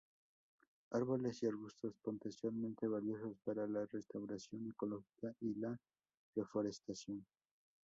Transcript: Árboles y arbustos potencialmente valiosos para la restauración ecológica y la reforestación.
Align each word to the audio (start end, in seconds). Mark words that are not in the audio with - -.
Árboles 0.93 1.43
y 1.43 1.45
arbustos 1.45 1.93
potencialmente 2.01 2.87
valiosos 2.87 3.37
para 3.45 3.67
la 3.67 3.85
restauración 3.85 4.67
ecológica 4.71 5.31
y 5.41 5.53
la 5.53 5.77
reforestación. 6.35 7.23